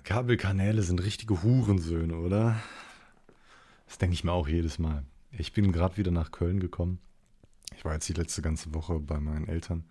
[0.00, 2.60] Kabelkanäle sind richtige Hurensöhne, oder?
[3.86, 5.04] Das denke ich mir auch jedes Mal.
[5.30, 6.98] Ich bin gerade wieder nach Köln gekommen.
[7.76, 9.84] Ich war jetzt die letzte ganze Woche bei meinen Eltern,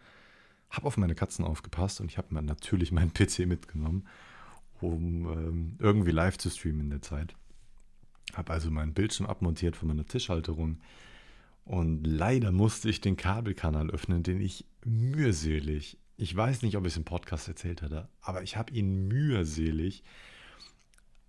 [0.69, 4.07] habe auf meine Katzen aufgepasst und ich habe natürlich meinen PC mitgenommen,
[4.81, 7.35] um ähm, irgendwie live zu streamen in der Zeit.
[8.33, 10.79] Habe also meinen Bildschirm abmontiert von meiner Tischhalterung
[11.67, 16.93] und leider musste ich den Kabelkanal öffnen, den ich mühselig ich weiß nicht, ob ich
[16.93, 20.03] es im Podcast erzählt hatte, aber ich habe ihn mühselig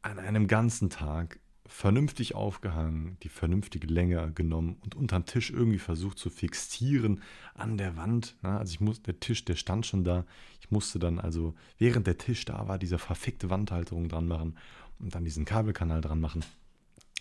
[0.00, 6.18] an einem ganzen Tag vernünftig aufgehangen, die vernünftige Länge genommen und unterm Tisch irgendwie versucht
[6.18, 8.36] zu fixieren an der Wand.
[8.40, 10.24] Also ich muss, der Tisch, der stand schon da.
[10.60, 14.56] Ich musste dann also, während der Tisch da war, diese verfickte Wandhalterung dran machen
[14.98, 16.42] und dann diesen Kabelkanal dran machen.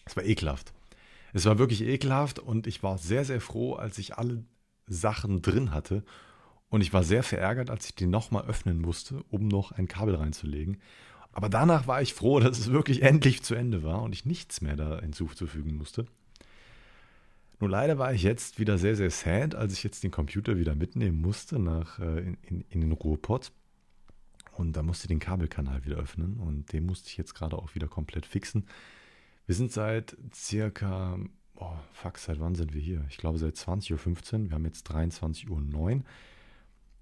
[0.05, 0.73] Es war ekelhaft.
[1.33, 4.45] Es war wirklich ekelhaft und ich war sehr, sehr froh, als ich alle
[4.87, 6.05] Sachen drin hatte
[6.69, 10.15] und ich war sehr verärgert, als ich den nochmal öffnen musste, um noch ein Kabel
[10.15, 10.77] reinzulegen.
[11.31, 14.61] Aber danach war ich froh, dass es wirklich endlich zu Ende war und ich nichts
[14.61, 16.07] mehr da hinzufügen musste.
[17.59, 20.75] Nur leider war ich jetzt wieder sehr, sehr sad, als ich jetzt den Computer wieder
[20.75, 23.51] mitnehmen musste nach, äh, in, in, in den Ruhrpott.
[24.53, 27.75] Und da musste ich den Kabelkanal wieder öffnen und den musste ich jetzt gerade auch
[27.75, 28.65] wieder komplett fixen.
[29.45, 31.19] Wir sind seit circa,
[31.55, 33.05] oh, fuck, seit wann sind wir hier?
[33.09, 34.49] Ich glaube seit 20.15 Uhr.
[34.49, 36.03] Wir haben jetzt 23.09 Uhr.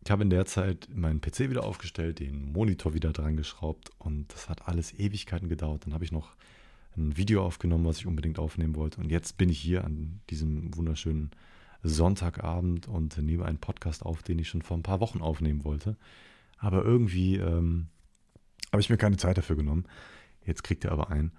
[0.05, 4.31] Ich habe in der Zeit meinen PC wieder aufgestellt, den Monitor wieder dran geschraubt und
[4.31, 5.87] das hat alles Ewigkeiten gedauert.
[5.87, 6.35] Dann habe ich noch
[6.95, 9.01] ein Video aufgenommen, was ich unbedingt aufnehmen wollte.
[9.01, 11.31] Und jetzt bin ich hier an diesem wunderschönen
[11.81, 15.97] Sonntagabend und nehme einen Podcast auf, den ich schon vor ein paar Wochen aufnehmen wollte.
[16.59, 17.87] Aber irgendwie ähm,
[18.71, 19.85] habe ich mir keine Zeit dafür genommen.
[20.45, 21.31] Jetzt kriegt er aber ein.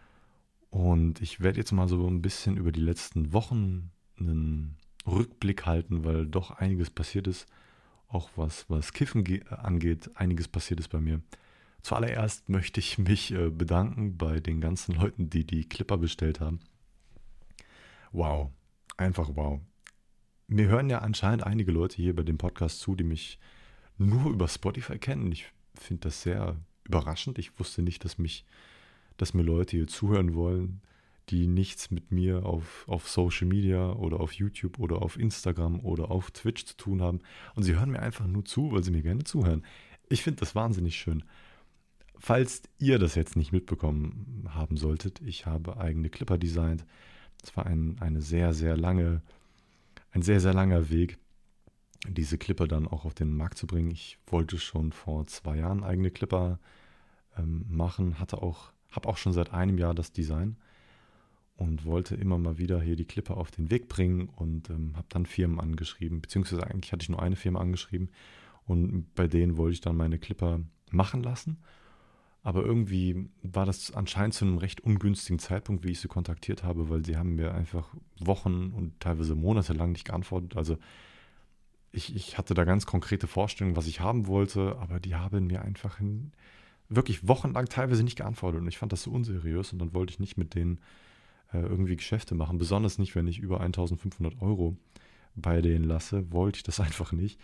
[0.71, 6.05] Und ich werde jetzt mal so ein bisschen über die letzten Wochen einen Rückblick halten,
[6.05, 7.47] weil doch einiges passiert ist
[8.09, 11.21] auch was, was Kiffen angeht, einiges passiert ist bei mir.
[11.83, 16.61] Zuallererst möchte ich mich äh, bedanken bei den ganzen Leuten, die die Clipper bestellt haben.
[18.13, 18.51] Wow,
[18.97, 19.61] einfach wow.
[20.49, 23.39] Mir hören ja anscheinend einige Leute hier bei dem Podcast zu, die mich
[23.99, 25.31] nur über Spotify kennen.
[25.33, 27.39] Ich finde das sehr überraschend.
[27.39, 28.45] Ich wusste nicht, dass mich,
[29.17, 30.81] dass mir Leute hier zuhören wollen,
[31.31, 36.11] die nichts mit mir auf, auf Social Media oder auf YouTube oder auf Instagram oder
[36.11, 37.21] auf Twitch zu tun haben.
[37.55, 39.65] Und sie hören mir einfach nur zu, weil sie mir gerne zuhören.
[40.09, 41.25] Ich finde das wahnsinnig schön.
[42.19, 46.87] Falls ihr das jetzt nicht mitbekommen haben solltet, ich habe eigene Clipper designt.
[47.43, 49.21] Es war ein, eine sehr, sehr lange,
[50.13, 51.19] ein sehr, sehr langer Weg,
[52.09, 53.91] diese Clipper dann auch auf den Markt zu bringen.
[53.91, 56.59] Ich wollte schon vor zwei Jahren eigene Clipper
[57.37, 60.57] ähm, machen, hatte auch, habe auch schon seit einem Jahr das Design
[61.57, 65.07] und wollte immer mal wieder hier die Klippe auf den Weg bringen und ähm, habe
[65.09, 68.11] dann Firmen angeschrieben, beziehungsweise eigentlich hatte ich nur eine Firma angeschrieben
[68.67, 71.59] und bei denen wollte ich dann meine Clipper machen lassen.
[72.43, 76.89] Aber irgendwie war das anscheinend zu einem recht ungünstigen Zeitpunkt, wie ich sie kontaktiert habe,
[76.89, 77.89] weil sie haben mir einfach
[78.21, 80.57] Wochen und teilweise Monate lang nicht geantwortet.
[80.57, 80.79] Also
[81.91, 85.63] ich, ich hatte da ganz konkrete Vorstellungen, was ich haben wollte, aber die haben mir
[85.63, 86.31] einfach in,
[86.89, 90.21] wirklich wochenlang teilweise nicht geantwortet und ich fand das so unseriös und dann wollte ich
[90.21, 90.79] nicht mit denen
[91.53, 92.59] äh, irgendwie Geschäfte machen.
[92.59, 94.77] Besonders nicht, wenn ich über 1500 Euro
[95.35, 97.41] bei denen lasse, wollte ich das einfach nicht.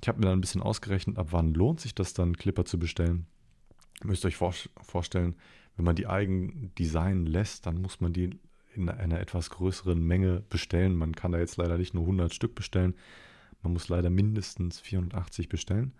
[0.00, 2.78] Ich habe mir dann ein bisschen ausgerechnet, ab wann lohnt sich das dann, Clipper zu
[2.78, 3.26] bestellen.
[4.00, 5.34] Ihr müsst euch vor vorstellen,
[5.76, 8.30] wenn man die eigen designen lässt, dann muss man die
[8.74, 10.94] in einer etwas größeren Menge bestellen.
[10.94, 12.94] Man kann da jetzt leider nicht nur 100 Stück bestellen,
[13.62, 15.92] man muss leider mindestens 480 bestellen.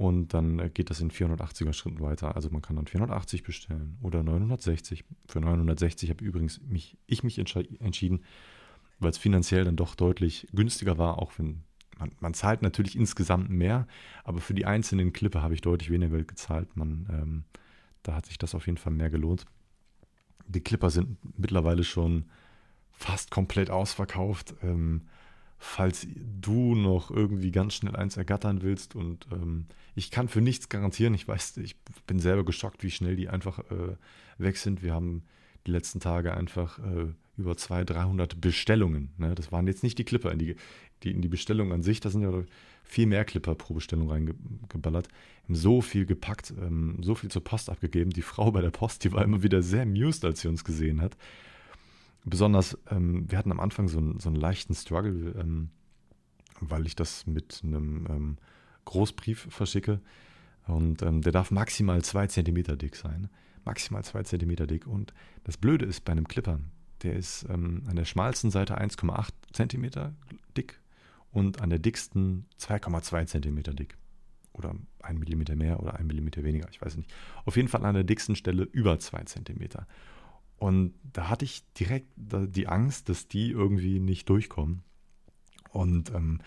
[0.00, 2.34] Und dann äh, geht das in 480er Schritten weiter.
[2.34, 5.04] Also man kann dann 480 bestellen oder 960.
[5.28, 8.24] Für 960 habe übrigens mich, ich mich entschieden,
[8.98, 11.64] weil es finanziell dann doch deutlich günstiger war, auch wenn
[11.98, 13.86] man, man, zahlt natürlich insgesamt mehr,
[14.24, 16.74] aber für die einzelnen Klippe habe ich deutlich weniger Geld gezahlt.
[16.78, 17.44] Man, ähm,
[18.02, 19.44] da hat sich das auf jeden Fall mehr gelohnt.
[20.46, 22.24] Die Clipper sind mittlerweile schon
[22.90, 24.54] fast komplett ausverkauft.
[24.62, 25.02] Ähm,
[25.62, 28.96] falls du noch irgendwie ganz schnell eins ergattern willst.
[28.96, 31.12] Und ähm, ich kann für nichts garantieren.
[31.12, 31.76] Ich weiß, ich
[32.06, 33.96] bin selber geschockt, wie schnell die einfach äh,
[34.38, 34.82] weg sind.
[34.82, 35.22] Wir haben
[35.66, 39.10] die letzten Tage einfach äh, über 200, 300 Bestellungen.
[39.18, 39.34] Ne?
[39.34, 40.56] Das waren jetzt nicht die Clipper in die,
[41.02, 42.00] die, in die Bestellung an sich.
[42.00, 42.32] Da sind ja
[42.82, 45.08] viel mehr Clipper pro Bestellung reingeballert.
[45.46, 48.12] So viel gepackt, ähm, so viel zur Post abgegeben.
[48.12, 51.02] Die Frau bei der Post, die war immer wieder sehr amused, als sie uns gesehen
[51.02, 51.18] hat
[52.24, 55.70] besonders, ähm, wir hatten am Anfang so, einen, so einen leichten Struggle, ähm,
[56.60, 58.36] weil ich das mit einem ähm,
[58.84, 60.00] Großbrief verschicke.
[60.66, 63.28] Und ähm, der darf maximal zwei Zentimeter dick sein.
[63.64, 64.86] Maximal zwei Zentimeter dick.
[64.86, 65.12] Und
[65.44, 66.60] das Blöde ist bei einem Clipper,
[67.02, 70.14] der ist ähm, an der schmalsten Seite 1,8 Zentimeter
[70.56, 70.80] dick
[71.32, 73.96] und an der dicksten 2,2 Zentimeter dick.
[74.52, 77.12] oder ein Millimeter mehr oder ein Millimeter weniger, ich weiß nicht.
[77.44, 79.86] Auf jeden Fall an der dicksten Stelle über zwei Zentimeter.
[80.60, 84.82] Und da hatte ich direkt die Angst, dass die irgendwie nicht durchkommen.
[85.72, 86.40] Und ähm,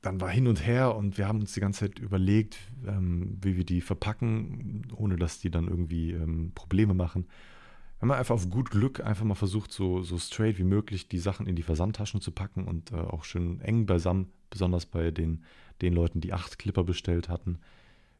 [0.00, 3.58] dann war hin und her und wir haben uns die ganze Zeit überlegt, ähm, wie
[3.58, 7.26] wir die verpacken, ohne dass die dann irgendwie ähm, Probleme machen.
[7.98, 11.18] Wir haben einfach auf gut Glück einfach mal versucht, so, so straight wie möglich die
[11.18, 15.44] Sachen in die Versandtaschen zu packen und äh, auch schön eng beisammen, besonders bei den,
[15.82, 17.58] den Leuten, die acht Clipper bestellt hatten.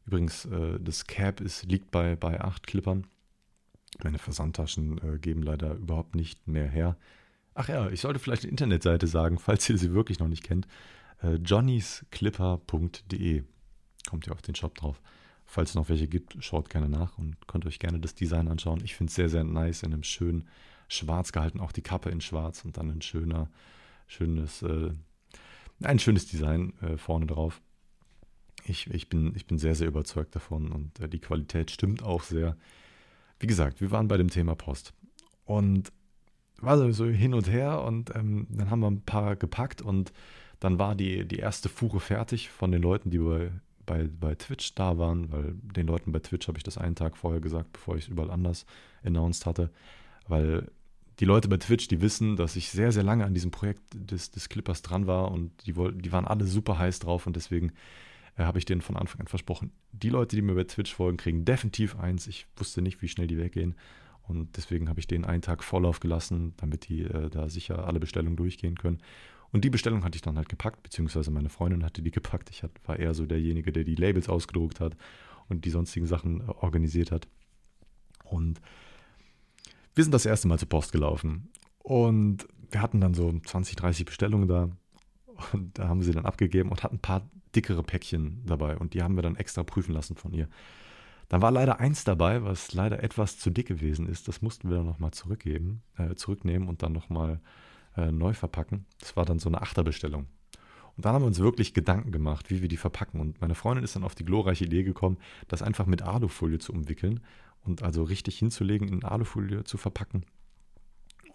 [0.05, 3.07] Übrigens, äh, das Cap ist, liegt bei, bei acht Clippern.
[4.03, 6.97] Meine Versandtaschen äh, geben leider überhaupt nicht mehr her.
[7.53, 10.67] Ach ja, ich sollte vielleicht eine Internetseite sagen, falls ihr sie wirklich noch nicht kennt.
[11.21, 13.43] Äh, johnnysclipper.de
[14.09, 15.01] kommt ihr auf den Shop drauf.
[15.45, 18.81] Falls es noch welche gibt, schaut gerne nach und könnt euch gerne das Design anschauen.
[18.83, 20.47] Ich finde es sehr, sehr nice in einem schönen
[20.87, 23.49] Schwarz gehalten, auch die Kappe in Schwarz und dann ein schöner,
[24.07, 24.91] schönes, äh,
[25.81, 27.61] ein schönes Design äh, vorne drauf.
[28.65, 32.23] Ich, ich, bin, ich bin sehr, sehr überzeugt davon und äh, die Qualität stimmt auch
[32.23, 32.55] sehr.
[33.39, 34.93] Wie gesagt, wir waren bei dem Thema Post.
[35.45, 35.91] Und
[36.61, 40.11] war so hin und her und ähm, dann haben wir ein paar gepackt und
[40.59, 43.51] dann war die, die erste Fuhre fertig von den Leuten, die bei
[43.89, 47.17] bei, bei Twitch da waren, weil den Leuten bei Twitch habe ich das einen Tag
[47.17, 48.67] vorher gesagt, bevor ich es überall anders
[49.03, 49.71] announced hatte,
[50.27, 50.69] weil
[51.19, 54.29] die Leute bei Twitch, die wissen, dass ich sehr, sehr lange an diesem Projekt des,
[54.29, 57.71] des Clippers dran war und die, wollten, die waren alle super heiß drauf und deswegen
[58.39, 61.17] äh, habe ich denen von Anfang an versprochen, die Leute, die mir bei Twitch folgen,
[61.17, 62.25] kriegen definitiv eins.
[62.27, 63.75] Ich wusste nicht, wie schnell die weggehen
[64.29, 67.99] und deswegen habe ich denen einen Tag Vorlauf gelassen, damit die äh, da sicher alle
[67.99, 68.99] Bestellungen durchgehen können.
[69.51, 72.51] Und die Bestellung hatte ich dann halt gepackt, beziehungsweise meine Freundin hatte die gepackt.
[72.51, 74.95] Ich war eher so derjenige, der die Labels ausgedruckt hat
[75.47, 77.27] und die sonstigen Sachen äh, organisiert hat.
[78.23, 78.61] Und
[79.95, 81.49] wir sind das erste Mal zur Post gelaufen.
[81.79, 84.69] Und wir hatten dann so 20, 30 Bestellungen da.
[85.53, 88.77] Und da haben sie dann abgegeben und hatten ein paar dickere Päckchen dabei.
[88.77, 90.47] Und die haben wir dann extra prüfen lassen von ihr.
[91.27, 94.27] Dann war leider eins dabei, was leider etwas zu dick gewesen ist.
[94.27, 97.39] Das mussten wir dann nochmal zurückgeben, äh, zurücknehmen und dann nochmal
[97.95, 98.85] äh, neu verpacken.
[98.99, 100.27] Das war dann so eine Achterbestellung.
[100.97, 103.21] Und dann haben wir uns wirklich Gedanken gemacht, wie wir die verpacken.
[103.21, 105.17] Und meine Freundin ist dann auf die glorreiche Idee gekommen,
[105.47, 107.21] das einfach mit Alufolie zu umwickeln
[107.63, 110.25] und also richtig hinzulegen, in Alufolie zu verpacken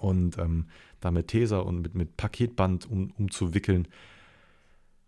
[0.04, 0.66] und ähm,
[1.00, 3.88] da mit Tesa und mit, mit Paketband um, umzuwickeln.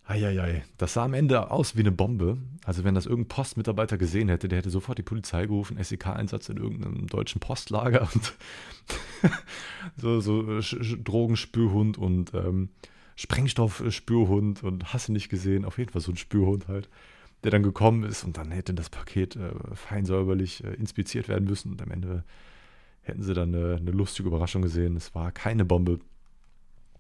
[0.09, 2.39] Eieiei, das sah am Ende aus wie eine Bombe.
[2.65, 6.59] Also wenn das irgendein Postmitarbeiter gesehen hätte, der hätte sofort die Polizei gerufen, SEK-Einsatz in
[6.59, 8.35] irgendeinem deutschen Postlager und
[9.97, 12.69] so, so Drogenspürhund und ähm,
[13.17, 16.89] Sprengstoffspürhund und hast du nicht gesehen, auf jeden Fall so ein Spürhund halt,
[17.43, 21.49] der dann gekommen ist und dann hätte das Paket äh, fein säuberlich äh, inspiziert werden
[21.49, 22.23] müssen und am Ende
[23.03, 24.97] hätten sie dann eine, eine lustige Überraschung gesehen.
[24.97, 25.99] Es war keine Bombe,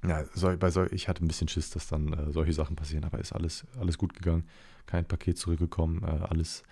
[0.05, 3.05] ja, so, bei so, ich hatte ein bisschen Schiss, dass dann äh, solche Sachen passieren,
[3.05, 4.45] aber ist alles, alles gut gegangen.
[4.87, 6.63] Kein Paket zurückgekommen, äh, alles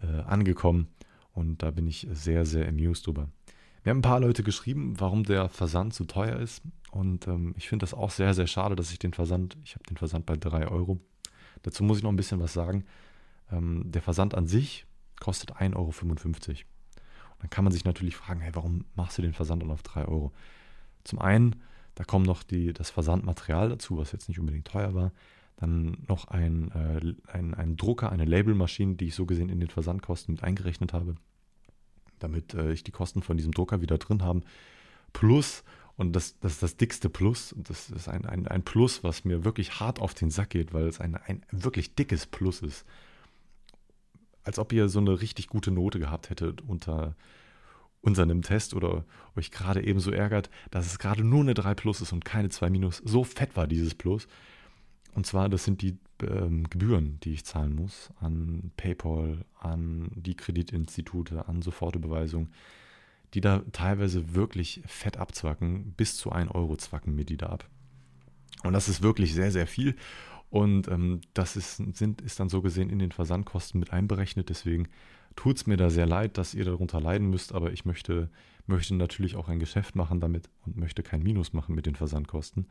[0.00, 0.88] äh, angekommen
[1.32, 3.28] und da bin ich sehr, sehr amused drüber.
[3.82, 6.62] Wir haben ein paar Leute geschrieben, warum der Versand zu teuer ist
[6.92, 9.84] und ähm, ich finde das auch sehr, sehr schade, dass ich den Versand, ich habe
[9.84, 11.00] den Versand bei 3 Euro.
[11.62, 12.84] Dazu muss ich noch ein bisschen was sagen.
[13.50, 14.86] Ähm, der Versand an sich
[15.18, 15.88] kostet 1,55 Euro.
[15.88, 19.82] Und dann kann man sich natürlich fragen, hey, warum machst du den Versand dann auf
[19.82, 20.32] 3 Euro?
[21.04, 21.62] Zum einen,
[21.94, 25.12] da kommt noch die, das Versandmaterial dazu, was jetzt nicht unbedingt teuer war.
[25.56, 29.68] Dann noch ein, äh, ein, ein Drucker, eine Labelmaschine, die ich so gesehen in den
[29.68, 31.14] Versandkosten mit eingerechnet habe,
[32.18, 34.40] damit äh, ich die Kosten von diesem Drucker wieder drin habe.
[35.12, 35.62] Plus,
[35.96, 39.44] und das, das ist das dickste Plus, das ist ein, ein, ein Plus, was mir
[39.44, 42.86] wirklich hart auf den Sack geht, weil es ein, ein wirklich dickes Plus ist.
[44.42, 47.14] Als ob ihr so eine richtig gute Note gehabt hättet unter
[48.02, 49.04] unserem Test oder
[49.36, 52.68] euch gerade ebenso ärgert, dass es gerade nur eine 3 Plus ist und keine 2
[52.68, 52.98] Minus.
[53.04, 54.26] So fett war dieses Plus.
[55.14, 60.34] Und zwar, das sind die ähm, Gebühren, die ich zahlen muss an PayPal, an die
[60.34, 62.48] Kreditinstitute, an Sofortüberweisung,
[63.34, 65.92] die da teilweise wirklich fett abzwacken.
[65.96, 67.68] Bis zu 1 Euro zwacken mir die da ab.
[68.62, 69.96] Und das ist wirklich sehr, sehr viel.
[70.50, 74.50] Und ähm, das ist, sind, ist dann so gesehen in den Versandkosten mit einberechnet.
[74.50, 74.88] Deswegen
[75.36, 78.30] tut es mir da sehr leid, dass ihr darunter leiden müsst, aber ich möchte,
[78.66, 82.66] möchte natürlich auch ein Geschäft machen damit und möchte kein Minus machen mit den Versandkosten.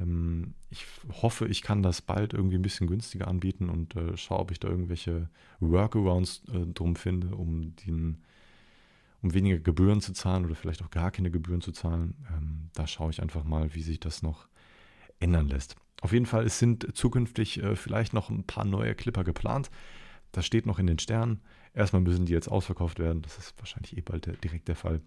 [0.00, 0.84] Ähm, ich
[1.22, 4.60] hoffe, ich kann das bald irgendwie ein bisschen günstiger anbieten und äh, schaue, ob ich
[4.60, 5.28] da irgendwelche
[5.60, 8.22] Workarounds äh, drum finde, um den
[9.24, 12.14] um weniger Gebühren zu zahlen oder vielleicht auch gar keine Gebühren zu zahlen.
[12.30, 14.48] Ähm, da schaue ich einfach mal, wie sich das noch
[15.18, 15.76] ändern lässt.
[16.02, 19.70] Auf jeden Fall, es sind zukünftig äh, vielleicht noch ein paar neue Clipper geplant.
[20.34, 21.40] Das steht noch in den Sternen.
[21.74, 23.22] Erstmal müssen die jetzt ausverkauft werden.
[23.22, 25.00] Das ist wahrscheinlich eh bald der, direkt der Fall.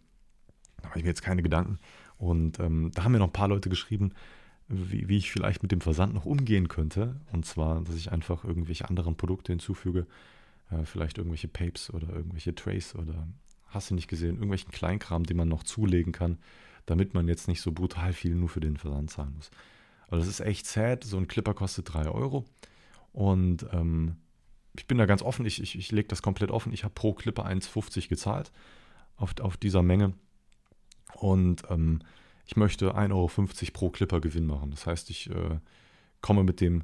[0.82, 1.80] Da mache ich mir jetzt keine Gedanken.
[2.18, 4.14] Und ähm, da haben mir noch ein paar Leute geschrieben,
[4.68, 7.20] wie, wie ich vielleicht mit dem Versand noch umgehen könnte.
[7.32, 10.08] Und zwar, dass ich einfach irgendwelche anderen Produkte hinzufüge,
[10.72, 13.28] äh, vielleicht irgendwelche Papes oder irgendwelche Trays oder
[13.68, 16.38] hast du nicht gesehen, irgendwelchen Kleinkram, den man noch zulegen kann,
[16.86, 19.52] damit man jetzt nicht so brutal viel nur für den Versand zahlen muss.
[20.10, 21.04] Also das ist echt sad.
[21.04, 22.46] So ein Clipper kostet 3 Euro.
[23.12, 24.16] Und ähm,
[24.78, 26.74] ich bin da ganz offen, ich, ich, ich lege das komplett offen.
[26.74, 28.52] Ich habe pro Clipper 1,50 gezahlt
[29.16, 30.14] auf, auf dieser Menge.
[31.16, 32.00] Und ähm,
[32.46, 33.30] ich möchte 1,50 Euro
[33.74, 34.72] pro Clipper Gewinn machen.
[34.72, 35.60] Das heißt, ich äh,
[36.22, 36.84] komme mit dem,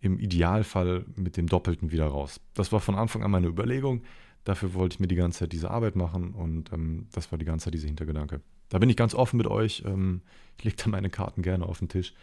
[0.00, 2.40] im Idealfall mit dem Doppelten wieder raus.
[2.54, 4.02] Das war von Anfang an meine Überlegung.
[4.44, 7.44] Dafür wollte ich mir die ganze Zeit diese Arbeit machen und ähm, das war die
[7.44, 8.40] ganze Zeit dieser Hintergedanke.
[8.68, 9.82] Da bin ich ganz offen mit euch.
[9.84, 10.22] Ähm,
[10.56, 12.14] ich lege da meine Karten gerne auf den Tisch.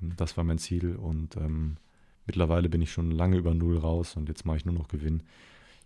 [0.00, 1.76] Ähm, das war mein Ziel und ähm,
[2.28, 5.24] mittlerweile bin ich schon lange über Null raus und jetzt mache ich nur noch Gewinn.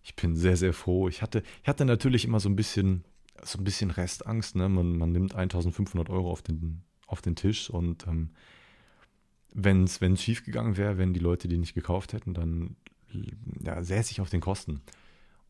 [0.02, 1.08] Ich bin sehr, sehr froh.
[1.08, 3.04] Ich hatte, ich hatte natürlich immer so ein bisschen,
[3.42, 4.56] so ein bisschen Restangst.
[4.56, 4.68] Ne?
[4.68, 8.30] Man, man nimmt 1500 Euro auf den, auf den Tisch und ähm,
[9.54, 12.76] wenn es schief gegangen wäre, wenn die Leute die nicht gekauft hätten, dann
[13.62, 14.82] ja, säße ich auf den Kosten.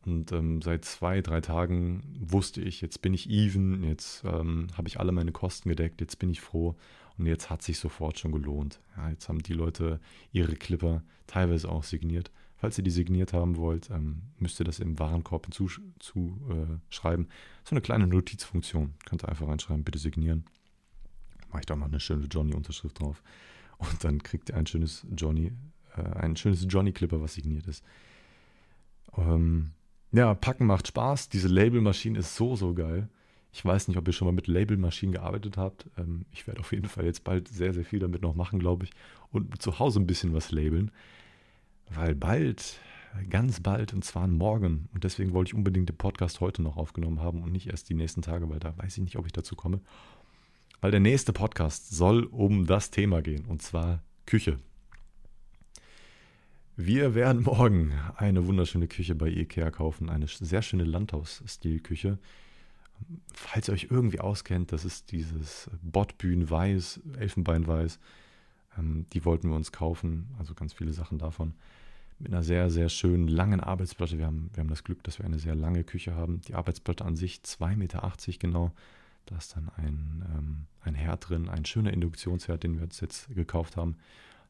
[0.05, 4.89] Und ähm, seit zwei, drei Tagen wusste ich, jetzt bin ich even, jetzt ähm, habe
[4.89, 6.75] ich alle meine Kosten gedeckt, jetzt bin ich froh
[7.17, 8.81] und jetzt hat sich sofort schon gelohnt.
[8.97, 9.99] Ja, jetzt haben die Leute
[10.31, 12.31] ihre Clipper teilweise auch signiert.
[12.55, 15.95] Falls ihr die signiert haben wollt, ähm, müsst ihr das im Warenkorb hinzuschreiben.
[15.99, 17.25] Zu, äh,
[17.65, 18.93] so eine kleine Notizfunktion.
[19.05, 20.45] Könnt ihr einfach reinschreiben, bitte signieren.
[21.49, 23.21] Mache ich da noch eine schöne Johnny-Unterschrift drauf.
[23.77, 25.51] Und dann kriegt ihr ein schönes Johnny,
[25.95, 27.83] äh, ein schönes Johnny-Clipper, was signiert ist.
[29.17, 29.71] Ähm,
[30.11, 31.29] ja, Packen macht Spaß.
[31.29, 33.09] Diese Labelmaschine ist so, so geil.
[33.53, 35.85] Ich weiß nicht, ob ihr schon mal mit Labelmaschinen gearbeitet habt.
[35.97, 38.85] Ähm, ich werde auf jeden Fall jetzt bald sehr, sehr viel damit noch machen, glaube
[38.85, 38.91] ich.
[39.31, 40.91] Und zu Hause ein bisschen was labeln.
[41.89, 42.79] Weil bald,
[43.29, 47.21] ganz bald, und zwar morgen, und deswegen wollte ich unbedingt den Podcast heute noch aufgenommen
[47.21, 49.55] haben und nicht erst die nächsten Tage, weil da weiß ich nicht, ob ich dazu
[49.55, 49.79] komme.
[50.81, 54.57] Weil der nächste Podcast soll um das Thema gehen, und zwar Küche.
[56.75, 62.17] Wir werden morgen eine wunderschöne Küche bei Ikea kaufen, eine sehr schöne Landhaus-Stil-Küche.
[63.33, 67.99] Falls ihr euch irgendwie auskennt, das ist dieses Bottbühn Weiß, Elfenbein-Weiß.
[68.77, 71.53] Ähm, die wollten wir uns kaufen, also ganz viele Sachen davon.
[72.19, 74.17] Mit einer sehr, sehr schönen, langen Arbeitsplatte.
[74.17, 76.41] Wir haben, wir haben das Glück, dass wir eine sehr lange Küche haben.
[76.41, 78.71] Die Arbeitsplatte an sich 2,80 Meter genau.
[79.25, 83.33] Da ist dann ein, ähm, ein Herd drin, ein schöner Induktionsherd, den wir uns jetzt
[83.33, 83.97] gekauft haben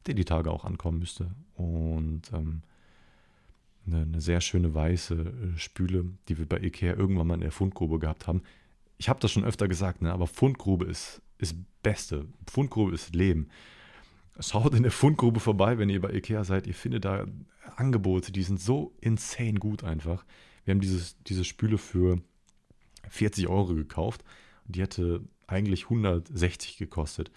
[0.06, 1.30] der die Tage auch ankommen müsste.
[1.54, 2.62] Und ähm,
[3.86, 7.52] eine, eine, sehr schöne weiße äh, Spüle, die wir bei Ikea irgendwann mal in der
[7.52, 8.42] Fundgrube gehabt haben.
[8.98, 12.26] Ich habe das schon öfter gesagt, ne, aber Fundgrube ist, ist Beste.
[12.50, 13.48] Fundgrube ist Leben.
[14.40, 16.66] Schaut in der Fundgrube vorbei, wenn ihr bei Ikea seid.
[16.66, 17.26] Ihr findet da
[17.76, 20.24] Angebote, die sind so insane gut einfach.
[20.64, 22.20] Wir haben dieses, diese Spüle für
[23.08, 24.24] 40 Euro gekauft
[24.66, 27.30] die hätte eigentlich 160 gekostet.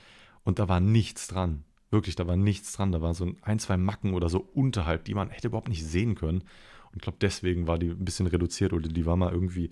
[0.44, 1.63] Und da war nichts dran.
[1.89, 2.91] Wirklich, da war nichts dran.
[2.91, 6.15] Da waren so ein, zwei Macken oder so unterhalb, die man hätte überhaupt nicht sehen
[6.15, 6.39] können.
[6.91, 9.70] Und ich glaube, deswegen war die ein bisschen reduziert oder die war mal irgendwie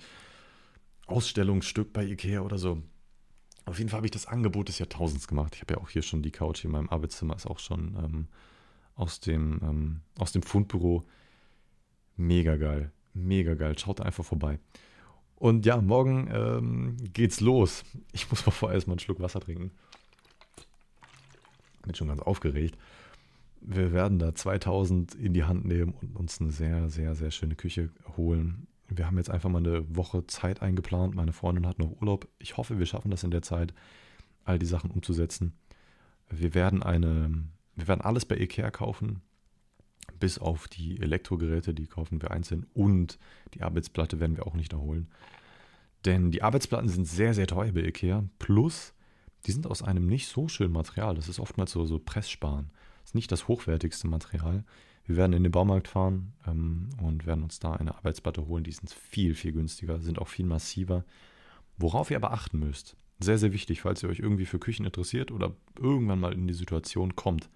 [1.08, 2.82] Ausstellungsstück bei Ikea oder so.
[3.66, 5.56] Auf jeden Fall habe ich das Angebot des Jahrtausends gemacht.
[5.56, 8.28] Ich habe ja auch hier schon die Couch in meinem Arbeitszimmer, ist auch schon ähm,
[8.96, 11.04] aus, dem, ähm, aus dem Fundbüro.
[12.16, 12.92] Mega geil.
[13.14, 13.78] Mega geil.
[13.78, 14.60] Schaut einfach vorbei.
[15.36, 17.84] Und ja, morgen ähm, geht's los.
[18.14, 19.72] Ich muss mal vorher erstmal einen Schluck Wasser trinken
[21.86, 22.78] bin schon ganz aufgeregt.
[23.62, 27.56] Wir werden da 2000 in die Hand nehmen und uns eine sehr, sehr, sehr schöne
[27.56, 28.68] Küche holen.
[28.88, 31.16] Wir haben jetzt einfach mal eine Woche Zeit eingeplant.
[31.16, 32.28] Meine Freundin hat noch Urlaub.
[32.38, 33.74] Ich hoffe, wir schaffen das in der Zeit,
[34.44, 35.54] all die Sachen umzusetzen.
[36.30, 37.32] Wir werden eine,
[37.76, 39.22] wir werden alles bei Ikea kaufen,
[40.20, 43.18] bis auf die Elektrogeräte, die kaufen wir einzeln und
[43.54, 45.08] die Arbeitsplatte werden wir auch nicht erholen.
[46.06, 48.24] Denn die Arbeitsplatten sind sehr, sehr teuer bei Ikea.
[48.38, 48.94] Plus
[49.46, 51.16] die sind aus einem nicht so schönen Material.
[51.16, 52.70] Das ist oftmals so, so Pressspan.
[53.02, 54.64] Das ist nicht das hochwertigste Material.
[55.06, 58.64] Wir werden in den Baumarkt fahren ähm, und werden uns da eine Arbeitsplatte holen.
[58.64, 61.06] Die sind viel, viel günstiger, sind auch viel massiver.
[61.78, 65.32] Worauf ihr aber achten müsst, sehr, sehr wichtig, falls ihr euch irgendwie für Küchen interessiert
[65.32, 67.50] oder irgendwann mal in die Situation kommt.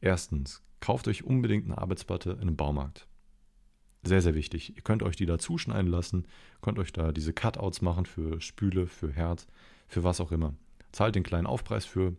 [0.00, 3.08] Erstens, kauft euch unbedingt eine Arbeitsplatte in einem Baumarkt.
[4.04, 4.76] Sehr, sehr wichtig.
[4.76, 6.26] Ihr könnt euch die da zuschneiden lassen,
[6.60, 9.46] könnt euch da diese Cutouts machen für Spüle, für Herd,
[9.88, 10.54] für was auch immer
[10.92, 12.14] zahlt den kleinen Aufpreis für,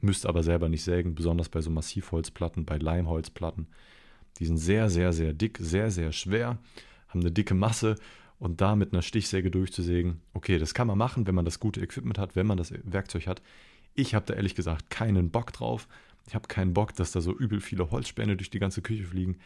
[0.00, 3.68] müsst aber selber nicht sägen, besonders bei so Massivholzplatten, bei Leimholzplatten.
[4.38, 6.58] Die sind sehr, sehr, sehr dick, sehr, sehr schwer,
[7.08, 7.96] haben eine dicke Masse
[8.38, 11.80] und da mit einer Stichsäge durchzusägen, okay, das kann man machen, wenn man das gute
[11.80, 13.42] Equipment hat, wenn man das Werkzeug hat.
[13.94, 15.88] Ich habe da ehrlich gesagt keinen Bock drauf.
[16.28, 19.38] Ich habe keinen Bock, dass da so übel viele Holzspäne durch die ganze Küche fliegen.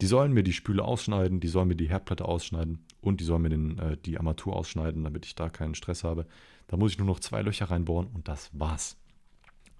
[0.00, 3.42] Die sollen mir die Spüle ausschneiden, die sollen mir die Herdplatte ausschneiden und die sollen
[3.42, 6.26] mir den, äh, die Armatur ausschneiden, damit ich da keinen Stress habe.
[6.68, 8.96] Da muss ich nur noch zwei Löcher reinbohren und das war's.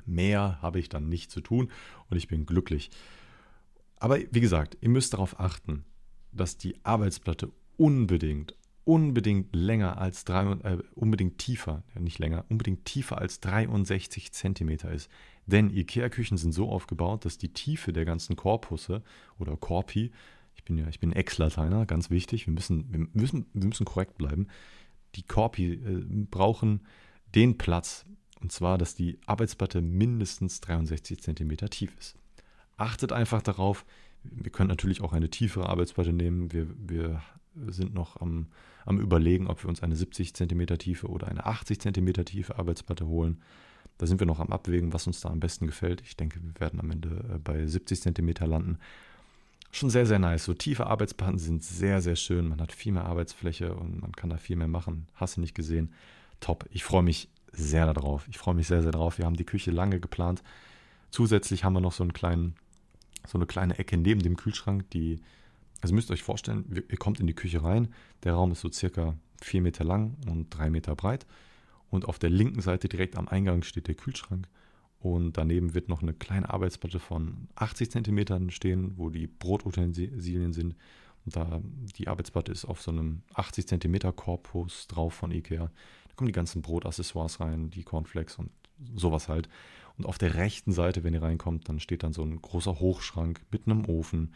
[0.06, 1.70] Mehr habe ich dann nicht zu tun
[2.10, 2.90] und ich bin glücklich.
[3.96, 5.84] Aber wie gesagt, ihr müsst darauf achten,
[6.32, 13.18] dass die Arbeitsplatte unbedingt, unbedingt länger als drei, äh, unbedingt tiefer, nicht länger, unbedingt tiefer
[13.18, 15.10] als 63 cm ist.
[15.48, 19.02] Denn IKEA-Küchen sind so aufgebaut, dass die Tiefe der ganzen Korpusse
[19.38, 20.12] oder Korpi,
[20.54, 24.18] ich bin ja, ich bin Ex-Lateiner, ganz wichtig, wir müssen, wir müssen, wir müssen korrekt
[24.18, 24.48] bleiben.
[25.14, 26.82] Die Korpi äh, brauchen
[27.34, 28.04] den Platz,
[28.40, 32.16] und zwar, dass die Arbeitsplatte mindestens 63 cm tief ist.
[32.76, 33.86] Achtet einfach darauf,
[34.22, 36.52] wir können natürlich auch eine tiefere Arbeitsplatte nehmen.
[36.52, 37.22] Wir, wir
[37.68, 38.48] sind noch am,
[38.84, 43.06] am Überlegen, ob wir uns eine 70 cm tiefe oder eine 80 cm tiefe Arbeitsplatte
[43.06, 43.42] holen.
[43.98, 46.02] Da sind wir noch am Abwägen, was uns da am besten gefällt.
[46.02, 48.78] Ich denke, wir werden am Ende äh, bei 70 cm landen.
[49.70, 50.44] Schon sehr, sehr nice.
[50.44, 52.48] So tiefe Arbeitsplatten sind sehr, sehr schön.
[52.48, 55.08] Man hat viel mehr Arbeitsfläche und man kann da viel mehr machen.
[55.14, 55.92] Hast du nicht gesehen?
[56.40, 56.64] Top.
[56.70, 58.26] Ich freue mich sehr darauf.
[58.28, 59.18] Ich freue mich sehr, sehr darauf.
[59.18, 60.42] Wir haben die Küche lange geplant.
[61.10, 62.54] Zusätzlich haben wir noch so einen kleinen
[63.28, 65.20] so eine kleine Ecke neben dem Kühlschrank, die,
[65.80, 67.88] also müsst ihr euch vorstellen, ihr kommt in die Küche rein,
[68.24, 71.26] der Raum ist so circa vier Meter lang und drei Meter breit
[71.90, 74.48] und auf der linken Seite direkt am Eingang steht der Kühlschrank
[75.00, 80.74] und daneben wird noch eine kleine Arbeitsplatte von 80 Zentimetern stehen, wo die Brotutensilien sind
[81.24, 81.60] und da
[81.96, 85.66] die Arbeitsplatte ist auf so einem 80 Zentimeter Korpus drauf von Ikea.
[85.66, 88.50] Da kommen die ganzen Brotaccessoires rein, die Cornflakes und
[88.94, 89.48] sowas halt.
[89.98, 93.42] Und auf der rechten Seite, wenn ihr reinkommt, dann steht dann so ein großer Hochschrank
[93.50, 94.32] mit einem Ofen,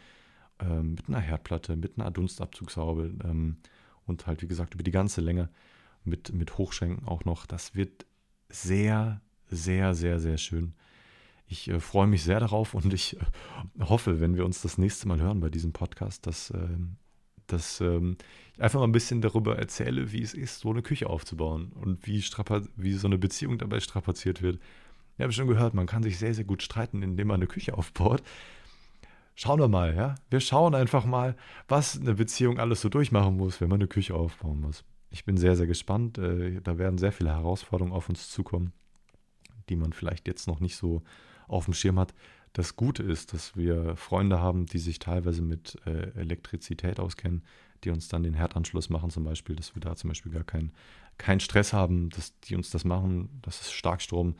[0.59, 3.57] ähm, mit einer Herdplatte, mit einer Dunstabzugshaube ähm,
[4.05, 5.49] und halt, wie gesagt, über die ganze Länge
[6.05, 7.45] mit, mit Hochschränken auch noch.
[7.45, 8.05] Das wird
[8.49, 10.73] sehr, sehr, sehr, sehr schön.
[11.47, 13.19] Ich äh, freue mich sehr darauf und ich äh,
[13.81, 16.67] hoffe, wenn wir uns das nächste Mal hören bei diesem Podcast, dass, äh,
[17.47, 18.17] dass ähm,
[18.55, 22.05] ich einfach mal ein bisschen darüber erzähle, wie es ist, so eine Küche aufzubauen und
[22.07, 22.23] wie,
[22.75, 24.59] wie so eine Beziehung dabei strapaziert wird
[25.17, 27.77] ich habe schon gehört, man kann sich sehr, sehr gut streiten, indem man eine Küche
[27.77, 28.23] aufbaut.
[29.35, 30.15] Schauen wir mal, ja.
[30.29, 31.35] Wir schauen einfach mal,
[31.67, 34.83] was eine Beziehung alles so durchmachen muss, wenn man eine Küche aufbauen muss.
[35.13, 36.17] Ich bin sehr, sehr gespannt.
[36.17, 38.73] Äh, da werden sehr viele Herausforderungen auf uns zukommen,
[39.69, 41.03] die man vielleicht jetzt noch nicht so
[41.47, 42.15] auf dem Schirm hat.
[42.53, 47.43] Das Gute ist, dass wir Freunde haben, die sich teilweise mit äh, Elektrizität auskennen,
[47.83, 50.71] die uns dann den Herdanschluss machen, zum Beispiel, dass wir da zum Beispiel gar keinen
[51.19, 53.29] kein Stress haben, dass die uns das machen.
[53.43, 54.35] Das ist Starkstrom.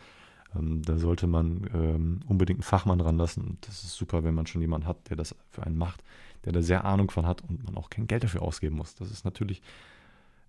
[0.55, 3.59] Ähm, da sollte man ähm, unbedingt einen Fachmann ranlassen.
[3.61, 6.03] Das ist super, wenn man schon jemanden hat, der das für einen macht,
[6.45, 8.95] der da sehr Ahnung von hat und man auch kein Geld dafür ausgeben muss.
[8.95, 9.61] Das ist natürlich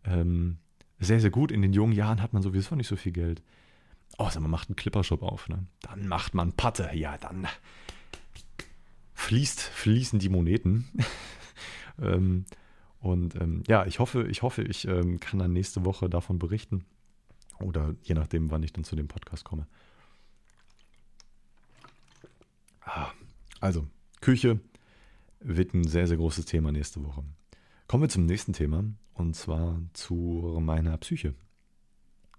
[0.05, 0.59] ähm,
[0.99, 1.53] sehr, sehr gut.
[1.53, 3.43] In den jungen Jahren hat man sowieso nicht so viel Geld.
[4.17, 5.49] Außer man macht einen Clippershop auf.
[5.49, 5.67] Ne?
[5.83, 6.91] Dann macht man Patte.
[6.95, 7.47] Ja, dann
[9.15, 10.89] fließt, fließen die Moneten.
[12.01, 12.45] ähm,
[13.01, 16.85] und ähm, ja, ich hoffe, ich hoffe, ich ähm, kann dann nächste Woche davon berichten.
[17.61, 19.67] Oder je nachdem, wann ich dann zu dem Podcast komme.
[22.81, 23.11] Ah,
[23.61, 23.87] also,
[24.21, 24.61] Küche
[25.41, 27.25] wird ein sehr, sehr großes Thema nächste Woche.
[27.87, 31.35] Kommen wir zum nächsten Thema und zwar zu meiner Psyche.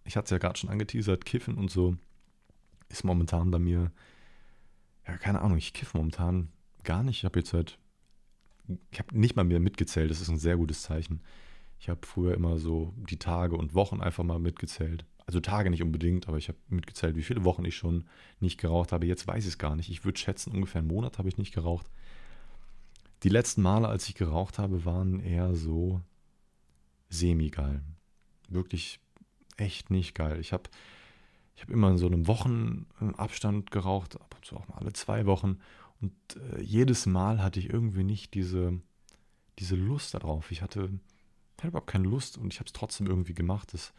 [0.04, 1.98] Ich hatte es ja gerade schon angeteasert, Kiffen und so
[2.90, 3.92] ist momentan bei mir,
[5.08, 6.50] ja, keine Ahnung, ich kiffe momentan
[6.84, 7.18] gar nicht.
[7.18, 7.80] Ich habe jetzt halt,
[8.92, 11.22] ich habe nicht mal mehr mitgezählt, das ist ein sehr gutes Zeichen.
[11.80, 15.82] Ich habe früher immer so die Tage und Wochen einfach mal mitgezählt also Tage nicht
[15.82, 18.06] unbedingt, aber ich habe mitgezählt, wie viele Wochen ich schon
[18.40, 19.08] nicht geraucht habe.
[19.08, 19.90] Jetzt weiß ich es gar nicht.
[19.90, 21.90] Ich würde schätzen, ungefähr einen Monat habe ich nicht geraucht.
[23.24, 26.02] Die letzten Male, als ich geraucht habe, waren eher so
[27.10, 27.82] semi-geil.
[28.50, 29.00] Wirklich
[29.58, 30.40] echt nicht geil.
[30.40, 30.70] Ich habe
[31.56, 35.26] ich hab immer in so einem Wochenabstand geraucht, ab und zu auch mal alle zwei
[35.26, 35.60] Wochen.
[36.02, 36.14] Und
[36.54, 38.80] äh, jedes Mal hatte ich irgendwie nicht diese,
[39.60, 40.52] diese Lust darauf.
[40.52, 40.90] Ich hatte,
[41.58, 43.74] hatte überhaupt keine Lust und ich habe es trotzdem irgendwie gemacht.
[43.74, 43.94] Es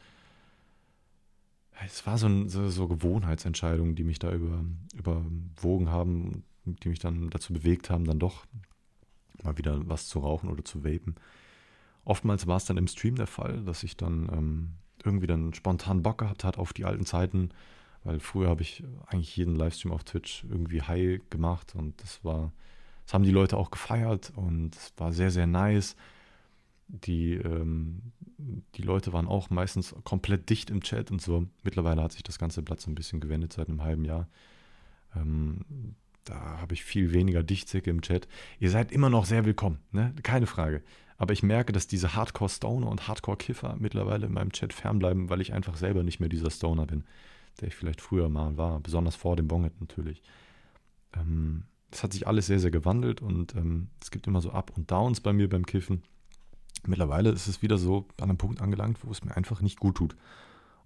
[2.07, 7.31] war so, ein, so, so, Gewohnheitsentscheidungen, die mich da über, überwogen haben, die mich dann
[7.31, 8.45] dazu bewegt haben, dann doch
[9.43, 11.17] mal wieder was zu rauchen oder zu vapen.
[12.05, 14.71] Oftmals war es dann im Stream der Fall, dass ich dann ähm,
[15.05, 17.51] irgendwie dann spontan Bock gehabt hat auf die alten Zeiten,
[18.05, 22.53] weil früher habe ich eigentlich jeden Livestream auf Twitch irgendwie high gemacht und das war,
[23.05, 25.97] das haben die Leute auch gefeiert und es war sehr, sehr nice.
[26.89, 28.13] Die, ähm,
[28.77, 31.47] die Leute waren auch meistens komplett dicht im Chat und so.
[31.65, 34.29] Mittlerweile hat sich das ganze Blatt so ein bisschen gewendet seit einem halben Jahr.
[35.17, 35.97] Ähm,
[36.27, 38.29] da habe ich viel weniger Dichtzicke im Chat.
[38.59, 40.15] Ihr seid immer noch sehr willkommen, ne?
[40.23, 40.83] keine Frage.
[41.19, 45.55] Aber ich merke, dass diese Hardcore-Stoner und Hardcore-Kiffer mittlerweile in meinem Chat fernbleiben, weil ich
[45.55, 47.05] einfach selber nicht mehr dieser Stoner bin,
[47.61, 50.23] der ich vielleicht früher mal war, besonders vor dem Bonget natürlich.
[51.15, 54.77] Ähm, das hat sich alles sehr, sehr gewandelt und ähm, es gibt immer so Up
[54.77, 56.03] und Downs bei mir beim Kiffen.
[56.87, 59.97] Mittlerweile ist es wieder so an einem Punkt angelangt, wo es mir einfach nicht gut
[59.97, 60.17] tut.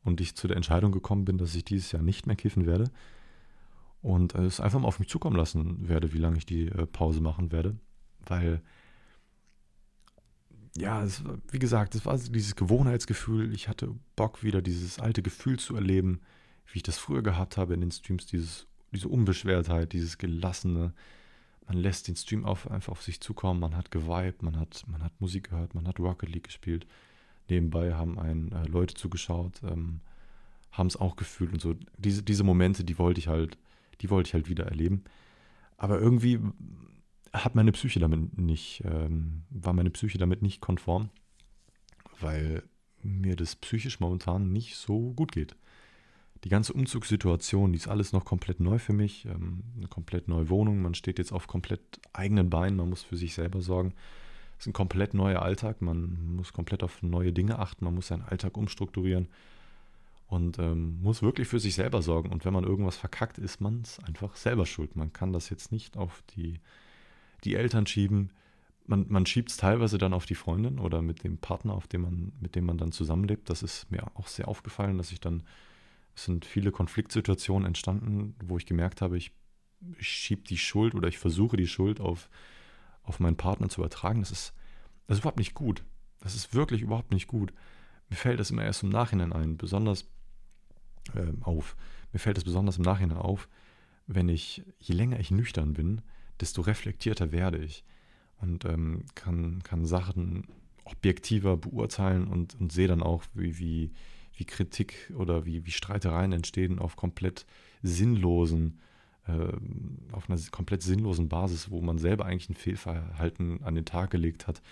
[0.04, 2.90] Und ich zu der Entscheidung gekommen bin, dass ich dieses Jahr nicht mehr kiffen werde.
[4.02, 6.86] Und äh, es einfach mal auf mich zukommen lassen werde, wie lange ich die äh,
[6.86, 7.76] Pause machen werde,
[8.26, 8.62] weil
[10.76, 13.52] ja, es, wie gesagt, es war dieses Gewohnheitsgefühl.
[13.52, 16.20] Ich hatte Bock, wieder dieses alte Gefühl zu erleben,
[16.72, 20.94] wie ich das früher gehabt habe in den Streams, dieses, diese Unbeschwertheit, dieses Gelassene.
[21.66, 25.02] Man lässt den Stream auf, einfach auf sich zukommen, man hat geweibt, man hat, man
[25.02, 26.86] hat Musik gehört, man hat Rocket League gespielt.
[27.48, 30.00] Nebenbei haben einen äh, Leute zugeschaut, ähm,
[30.70, 31.74] haben es auch gefühlt und so.
[31.98, 33.58] Diese, diese Momente, die wollte ich halt,
[34.00, 35.04] die wollte ich halt wieder erleben.
[35.76, 36.40] Aber irgendwie
[37.32, 41.10] hat meine Psyche damit nicht, ähm, war meine Psyche damit nicht konform,
[42.20, 42.62] weil
[43.02, 45.56] mir das psychisch momentan nicht so gut geht.
[46.44, 50.48] Die ganze Umzugssituation, die ist alles noch komplett neu für mich, ähm, eine komplett neue
[50.48, 51.80] Wohnung, man steht jetzt auf komplett
[52.12, 53.94] eigenen Beinen, man muss für sich selber sorgen.
[54.58, 58.08] Es ist ein komplett neuer Alltag, man muss komplett auf neue Dinge achten, man muss
[58.08, 59.28] seinen Alltag umstrukturieren
[60.30, 62.30] und ähm, muss wirklich für sich selber sorgen.
[62.30, 64.94] Und wenn man irgendwas verkackt, ist man es einfach selber schuld.
[64.94, 66.60] Man kann das jetzt nicht auf die
[67.44, 68.30] die Eltern schieben.
[68.86, 72.02] Man, man schiebt es teilweise dann auf die Freundin oder mit dem Partner, auf dem
[72.02, 73.50] man, mit dem man dann zusammenlebt.
[73.50, 75.42] Das ist mir auch sehr aufgefallen, dass ich dann,
[76.14, 79.32] es sind viele Konfliktsituationen entstanden, wo ich gemerkt habe, ich,
[79.98, 82.28] ich schiebe die Schuld oder ich versuche die Schuld auf,
[83.02, 84.20] auf meinen Partner zu übertragen.
[84.20, 84.54] Das ist,
[85.06, 85.84] das ist überhaupt nicht gut.
[86.20, 87.52] Das ist wirklich überhaupt nicht gut.
[88.08, 90.06] Mir fällt das immer erst im Nachhinein ein, besonders
[91.14, 91.76] äh, auf.
[92.12, 93.48] Mir fällt es besonders im Nachhinein auf,
[94.06, 96.02] wenn ich, je länger ich nüchtern bin,
[96.40, 97.84] desto reflektierter werde ich
[98.40, 100.44] und ähm, kann, kann Sachen
[100.84, 103.92] objektiver beurteilen und, und sehe dann auch, wie, wie,
[104.34, 107.46] wie Kritik oder wie, wie Streitereien entstehen auf komplett
[107.82, 108.80] sinnlosen,
[109.28, 114.10] äh, auf einer komplett sinnlosen Basis, wo man selber eigentlich ein Fehlverhalten an den Tag
[114.10, 114.62] gelegt hat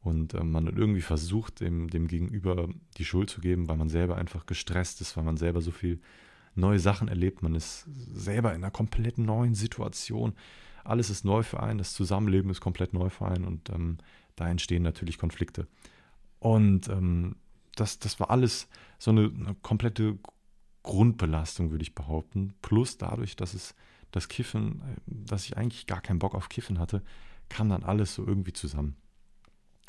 [0.00, 4.16] und äh, man irgendwie versucht, dem, dem Gegenüber die Schuld zu geben, weil man selber
[4.16, 6.00] einfach gestresst ist, weil man selber so viel
[6.54, 10.34] neue Sachen erlebt, man ist selber in einer komplett neuen Situation
[10.84, 13.98] alles ist neu für einen, das Zusammenleben ist komplett neu für einen und ähm,
[14.36, 15.66] da entstehen natürlich Konflikte.
[16.38, 17.36] Und ähm,
[17.76, 20.18] das, das war alles so eine, eine, komplette
[20.82, 22.54] Grundbelastung, würde ich behaupten.
[22.62, 23.74] Plus dadurch, dass es
[24.10, 27.02] das Kiffen, äh, dass ich eigentlich gar keinen Bock auf Kiffen hatte,
[27.48, 28.96] kam dann alles so irgendwie zusammen.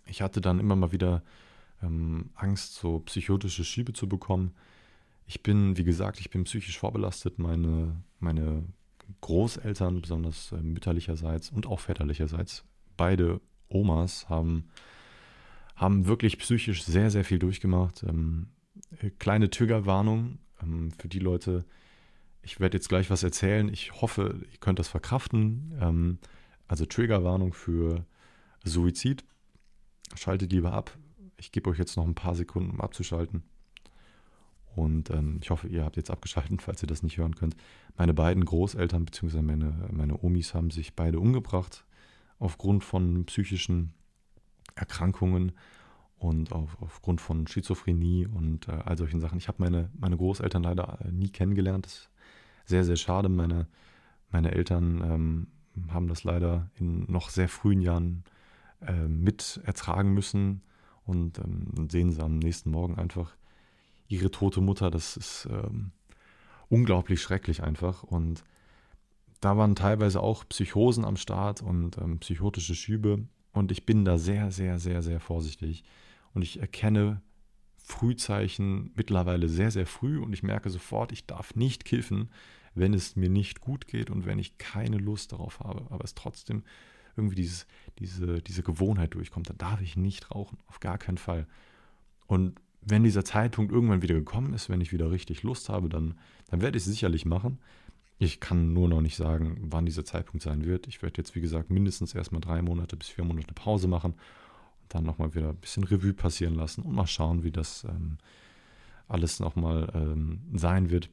[0.05, 1.23] Ich hatte dann immer mal wieder
[1.81, 4.53] ähm, Angst, so psychotische Schiebe zu bekommen.
[5.25, 7.39] Ich bin, wie gesagt, ich bin psychisch vorbelastet.
[7.39, 8.63] Meine, meine
[9.21, 12.65] Großeltern, besonders äh, mütterlicherseits und auch väterlicherseits,
[12.97, 14.65] beide Omas haben,
[15.75, 18.03] haben wirklich psychisch sehr, sehr viel durchgemacht.
[18.03, 18.47] Ähm,
[19.01, 21.65] äh, kleine Triggerwarnung ähm, für die Leute.
[22.43, 23.69] Ich werde jetzt gleich was erzählen.
[23.69, 25.77] Ich hoffe, ihr könnt das verkraften.
[25.79, 26.17] Ähm,
[26.67, 28.05] also Triggerwarnung für
[28.63, 29.23] Suizid.
[30.17, 30.97] Schaltet lieber ab.
[31.37, 33.43] Ich gebe euch jetzt noch ein paar Sekunden, um abzuschalten.
[34.75, 37.55] Und ähm, ich hoffe, ihr habt jetzt abgeschaltet, falls ihr das nicht hören könnt.
[37.97, 39.41] Meine beiden Großeltern bzw.
[39.41, 41.85] Meine, meine Omis haben sich beide umgebracht
[42.39, 43.93] aufgrund von psychischen
[44.75, 45.51] Erkrankungen
[46.17, 49.37] und auf, aufgrund von Schizophrenie und äh, all solchen Sachen.
[49.37, 51.85] Ich habe meine, meine Großeltern leider äh, nie kennengelernt.
[51.85, 52.09] Das ist
[52.65, 53.29] sehr, sehr schade.
[53.29, 53.67] Meine,
[54.29, 55.47] meine Eltern ähm,
[55.91, 58.40] haben das leider in noch sehr frühen Jahren äh,
[59.07, 60.61] mit ertragen müssen
[61.05, 63.35] und ähm, sehen sie am nächsten Morgen einfach
[64.07, 64.91] ihre tote Mutter.
[64.91, 65.91] Das ist ähm,
[66.69, 68.03] unglaublich schrecklich einfach.
[68.03, 68.43] Und
[69.39, 73.27] da waren teilweise auch Psychosen am Start und ähm, psychotische Schübe.
[73.53, 75.83] Und ich bin da sehr, sehr, sehr, sehr vorsichtig.
[76.33, 77.21] Und ich erkenne
[77.77, 82.29] Frühzeichen mittlerweile sehr, sehr früh und ich merke sofort, ich darf nicht kiffen,
[82.73, 85.87] wenn es mir nicht gut geht und wenn ich keine Lust darauf habe.
[85.89, 86.63] Aber es trotzdem
[87.15, 87.67] irgendwie dieses,
[87.99, 91.47] diese, diese Gewohnheit durchkommt, dann darf ich nicht rauchen, auf gar keinen Fall.
[92.27, 96.15] Und wenn dieser Zeitpunkt irgendwann wieder gekommen ist, wenn ich wieder richtig Lust habe, dann,
[96.49, 97.59] dann werde ich es sicherlich machen.
[98.17, 100.87] Ich kann nur noch nicht sagen, wann dieser Zeitpunkt sein wird.
[100.87, 104.93] Ich werde jetzt, wie gesagt, mindestens erstmal drei Monate bis vier Monate Pause machen und
[104.93, 108.17] dann nochmal wieder ein bisschen Revue passieren lassen und mal schauen, wie das ähm,
[109.07, 111.09] alles nochmal ähm, sein wird.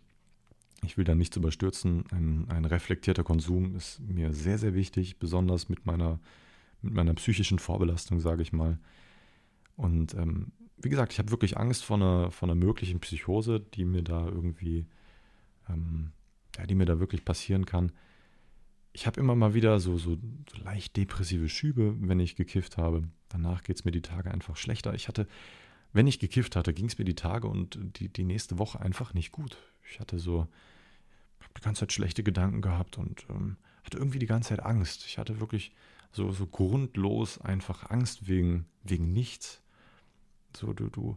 [0.84, 2.04] Ich will da nichts überstürzen.
[2.10, 6.20] Ein, ein, reflektierter Konsum ist mir sehr, sehr wichtig, besonders mit meiner,
[6.82, 8.78] mit meiner psychischen Vorbelastung, sage ich mal.
[9.76, 13.84] Und ähm, wie gesagt, ich habe wirklich Angst vor einer, vor einer möglichen Psychose, die
[13.84, 14.86] mir da irgendwie,
[15.68, 16.12] ähm,
[16.56, 17.92] ja, die mir da wirklich passieren kann.
[18.92, 20.18] Ich habe immer mal wieder so, so,
[20.64, 23.08] leicht depressive Schübe, wenn ich gekifft habe.
[23.28, 24.94] Danach geht es mir die Tage einfach schlechter.
[24.94, 25.26] Ich hatte,
[25.92, 29.14] wenn ich gekifft hatte, ging es mir die Tage und die, die nächste Woche einfach
[29.14, 29.58] nicht gut.
[29.90, 30.40] Ich hatte so,
[31.40, 35.05] habe die ganze Zeit schlechte Gedanken gehabt und ähm, hatte irgendwie die ganze Zeit Angst.
[35.07, 35.72] Ich hatte wirklich
[36.12, 39.62] so, so grundlos einfach Angst wegen, wegen nichts.
[40.57, 41.16] So, du, du,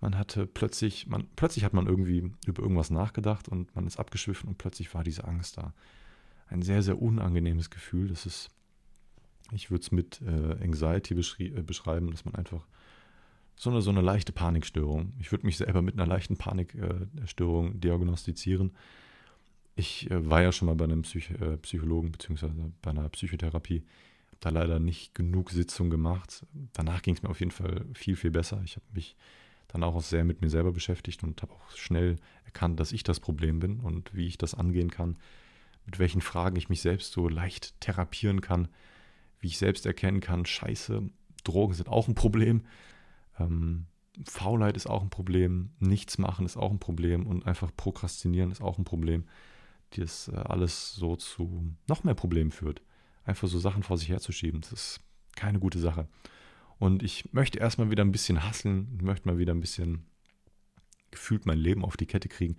[0.00, 4.48] Man hatte plötzlich, man, plötzlich hat man irgendwie über irgendwas nachgedacht und man ist abgeschwiffen
[4.48, 5.72] und plötzlich war diese Angst da.
[6.48, 8.08] Ein sehr, sehr unangenehmes Gefühl.
[8.08, 8.50] Das ist,
[9.52, 12.66] ich würde es mit äh, Anxiety äh, beschreiben, dass man einfach
[13.56, 15.12] so eine, so eine leichte Panikstörung.
[15.18, 18.72] Ich würde mich selber mit einer leichten Panikstörung äh, diagnostizieren.
[19.76, 22.48] Ich äh, war ja schon mal bei einem Psych äh, Psychologen bzw.
[22.82, 23.84] bei einer Psychotherapie.
[24.28, 26.46] Habe da leider nicht genug Sitzungen gemacht.
[26.72, 28.60] Danach ging es mir auf jeden Fall viel, viel besser.
[28.64, 29.16] Ich habe mich
[29.68, 33.20] dann auch sehr mit mir selber beschäftigt und habe auch schnell erkannt, dass ich das
[33.20, 35.16] Problem bin und wie ich das angehen kann,
[35.86, 38.68] mit welchen Fragen ich mich selbst so leicht therapieren kann,
[39.40, 41.02] wie ich selbst erkennen kann, scheiße,
[41.42, 42.62] Drogen sind auch ein Problem
[43.38, 43.86] ähm,
[44.24, 48.60] Faulheit ist auch ein Problem, nichts machen ist auch ein Problem und einfach prokrastinieren ist
[48.60, 49.24] auch ein Problem,
[49.90, 52.82] das äh, alles so zu noch mehr Problemen führt.
[53.24, 55.00] Einfach so Sachen vor sich herzuschieben, das ist
[55.34, 56.08] keine gute Sache.
[56.78, 60.04] Und ich möchte erstmal wieder ein bisschen hasseln, möchte mal wieder ein bisschen
[61.10, 62.56] gefühlt mein Leben auf die Kette kriegen.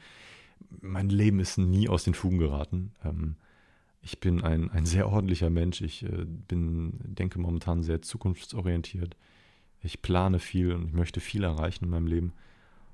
[0.82, 2.94] Mein Leben ist nie aus den Fugen geraten.
[3.04, 3.36] Ähm,
[4.02, 5.82] ich bin ein, ein sehr ordentlicher Mensch.
[5.82, 9.16] Ich äh, bin, denke momentan sehr zukunftsorientiert.
[9.82, 12.34] Ich plane viel und ich möchte viel erreichen in meinem Leben.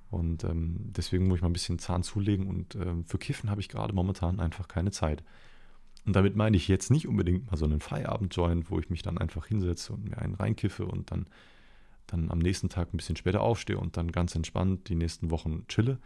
[0.10, 2.48] Und ähm, deswegen muss ich mal ein bisschen Zahn zulegen.
[2.48, 5.24] Und ähm, für Kiffen habe ich gerade momentan einfach keine Zeit.
[6.06, 9.18] Und damit meine ich jetzt nicht unbedingt mal so einen Feierabend-Joint, wo ich mich dann
[9.18, 11.28] einfach hinsetze und mir einen reinkiffe und dann,
[12.08, 15.66] dann am nächsten Tag ein bisschen später aufstehe und dann ganz entspannt die nächsten Wochen
[15.68, 16.00] chille.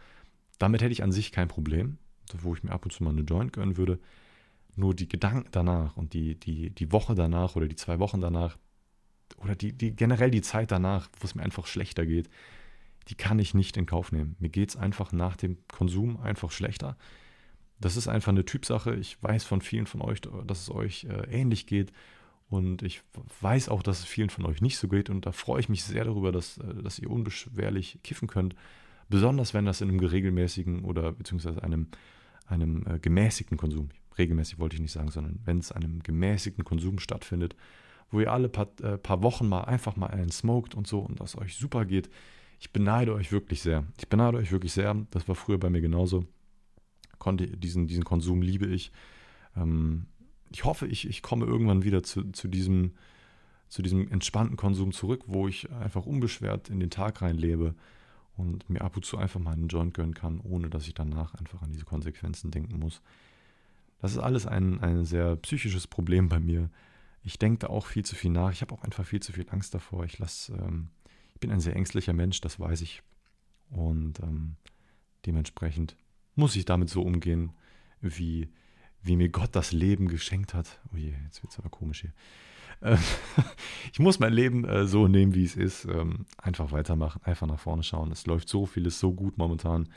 [0.58, 1.98] Damit hätte ich an sich kein Problem,
[2.38, 3.98] wo ich mir ab und zu mal eine Joint gönnen würde.
[4.74, 8.58] Nur die Gedanken danach und die, die, die Woche danach oder die zwei Wochen danach,
[9.36, 12.28] oder die, die generell die Zeit danach, wo es mir einfach schlechter geht,
[13.08, 14.36] die kann ich nicht in Kauf nehmen.
[14.38, 16.96] Mir geht es einfach nach dem Konsum einfach schlechter.
[17.78, 18.94] Das ist einfach eine Typsache.
[18.94, 21.92] Ich weiß von vielen von euch, dass es euch äh, ähnlich geht.
[22.48, 23.02] Und ich
[23.40, 25.10] weiß auch, dass es vielen von euch nicht so geht.
[25.10, 28.56] Und da freue ich mich sehr darüber, dass, äh, dass ihr unbeschwerlich kiffen könnt.
[29.08, 31.88] Besonders wenn das in einem regelmäßigen oder beziehungsweise einem,
[32.46, 36.98] einem äh, gemäßigten Konsum, regelmäßig wollte ich nicht sagen, sondern wenn es einem gemäßigten Konsum
[36.98, 37.54] stattfindet,
[38.10, 41.20] wo ihr alle paar, äh, paar Wochen mal einfach mal einen smoked und so und
[41.20, 42.08] das euch super geht.
[42.58, 43.84] Ich beneide euch wirklich sehr.
[43.98, 44.94] Ich beneide euch wirklich sehr.
[45.10, 46.24] Das war früher bei mir genauso.
[47.18, 48.92] Konnte, diesen, diesen Konsum liebe ich.
[49.56, 50.06] Ähm,
[50.50, 52.92] ich hoffe, ich, ich komme irgendwann wieder zu, zu, diesem,
[53.68, 57.74] zu diesem entspannten Konsum zurück, wo ich einfach unbeschwert in den Tag reinlebe
[58.36, 61.34] und mir ab und zu einfach mal einen Joint gönnen kann, ohne dass ich danach
[61.34, 63.02] einfach an diese Konsequenzen denken muss.
[64.00, 66.70] Das ist alles ein, ein sehr psychisches Problem bei mir
[67.26, 68.52] ich denke da auch viel zu viel nach.
[68.52, 70.04] Ich habe auch einfach viel zu viel Angst davor.
[70.04, 70.90] Ich lasse, ähm,
[71.34, 73.02] ich bin ein sehr ängstlicher Mensch, das weiß ich.
[73.68, 74.54] Und ähm,
[75.26, 75.96] dementsprechend
[76.36, 77.50] muss ich damit so umgehen,
[78.00, 78.48] wie,
[79.02, 80.80] wie mir Gott das Leben geschenkt hat.
[80.94, 82.12] Oh je, jetzt wird es aber komisch hier.
[82.80, 82.98] Ähm,
[83.92, 85.84] ich muss mein Leben äh, so nehmen, wie es ist.
[85.86, 88.12] Ähm, einfach weitermachen, einfach nach vorne schauen.
[88.12, 89.88] Es läuft so vieles so gut momentan.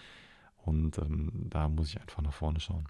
[0.57, 2.87] Und ähm, da muss ich einfach nach vorne schauen.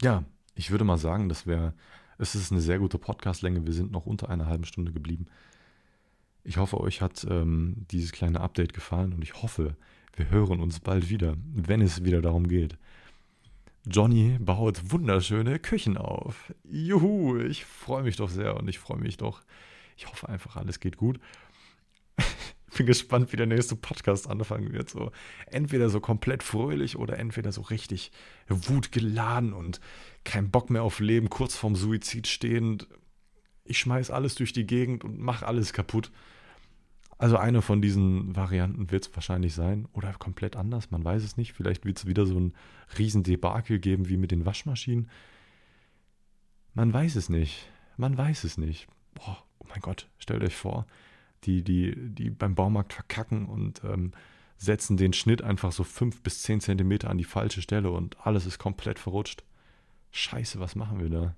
[0.00, 0.22] Ja,
[0.54, 1.74] ich würde mal sagen, das wäre
[2.20, 3.64] es ist eine sehr gute Podcastlänge.
[3.64, 5.26] Wir sind noch unter einer halben Stunde geblieben.
[6.44, 9.74] Ich hoffe, euch hat ähm, dieses kleine Update gefallen und ich hoffe,
[10.14, 12.76] wir hören uns bald wieder, wenn es wieder darum geht.
[13.86, 16.52] Johnny baut wunderschöne Küchen auf.
[16.70, 19.42] Juhu, ich freue mich doch sehr und ich freue mich doch.
[19.96, 21.18] Ich hoffe einfach, alles geht gut
[22.76, 24.90] bin gespannt, wie der nächste Podcast anfangen wird.
[24.90, 25.10] So
[25.46, 28.12] entweder so komplett fröhlich oder entweder so richtig
[28.48, 29.80] wutgeladen und
[30.24, 32.88] kein Bock mehr auf Leben, kurz vorm Suizid stehend.
[33.64, 36.10] Ich schmeiß alles durch die Gegend und mach alles kaputt.
[37.18, 41.36] Also eine von diesen Varianten wird es wahrscheinlich sein oder komplett anders, man weiß es
[41.36, 41.52] nicht.
[41.52, 42.54] Vielleicht wird es wieder so ein
[42.98, 45.10] Riesendebakel geben wie mit den Waschmaschinen.
[46.72, 47.68] Man weiß es nicht.
[47.98, 48.88] Man weiß es nicht.
[49.12, 50.86] Boah, oh mein Gott, stellt euch vor,
[51.44, 54.12] die, die, die beim Baumarkt verkacken und ähm,
[54.56, 58.46] setzen den Schnitt einfach so fünf bis zehn Zentimeter an die falsche Stelle und alles
[58.46, 59.42] ist komplett verrutscht.
[60.10, 61.34] Scheiße, was machen wir da?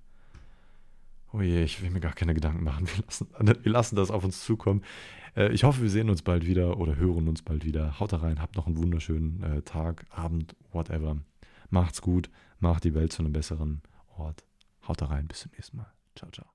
[1.33, 2.87] Oh je, ich will mir gar keine Gedanken machen.
[2.87, 3.29] Wir lassen,
[3.65, 4.83] wir lassen das auf uns zukommen.
[5.37, 7.99] Äh, ich hoffe, wir sehen uns bald wieder oder hören uns bald wieder.
[8.01, 11.17] Haut da rein, habt noch einen wunderschönen äh, Tag, Abend, whatever.
[11.71, 13.83] Macht's gut, macht die Welt zu einem besseren
[14.17, 14.45] Ort.
[14.87, 15.93] Haut da rein, bis zum nächsten Mal.
[16.15, 16.52] Ciao, ciao.